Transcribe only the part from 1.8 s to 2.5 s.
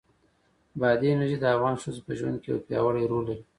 ښځو په ژوند کې